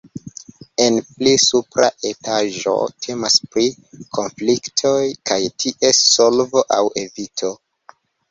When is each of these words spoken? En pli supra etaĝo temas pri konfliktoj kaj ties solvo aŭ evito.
En 0.83 0.95
pli 1.17 1.33
supra 1.43 1.89
etaĝo 2.11 2.73
temas 3.07 3.35
pri 3.57 3.67
konfliktoj 4.19 4.95
kaj 5.33 5.39
ties 5.65 6.01
solvo 6.15 6.65
aŭ 6.79 6.83
evito. 7.05 7.53